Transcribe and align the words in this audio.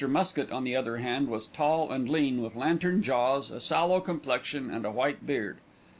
Muskett, 0.03 0.51
on 0.51 0.63
the 0.63 0.75
other 0.75 0.97
hand, 0.97 1.27
was 1.27 1.45
tall 1.45 1.91
and 1.91 2.09
lean 2.09 2.41
with 2.41 2.55
lantern 2.55 3.03
jaws, 3.03 3.51
a 3.51 3.59
sallow 3.59 3.99
complexion 3.99 4.71
and 4.71 4.83
a 4.83 4.89
white 4.89 5.27
beard. 5.27 5.57